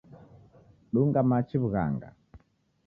Dunga 0.93 1.21
machi 1.29 1.55
w'ughanga. 1.61 2.09